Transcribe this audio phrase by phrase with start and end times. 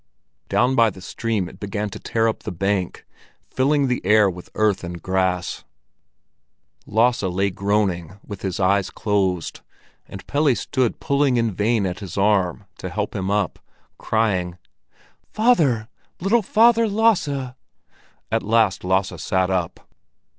[0.49, 3.05] Down by the stream it began to tear up the bank,
[3.43, 5.63] filling the air with earth and grass.
[6.87, 9.61] Lasse lay groaning with his eyes closed,
[10.07, 13.59] and Pelle stood pulling in vain at his arm to help him up,
[13.99, 14.57] crying:
[15.31, 15.87] "Father,
[16.19, 17.53] little Father Lasse!"
[18.31, 19.87] At last Lasse sat up.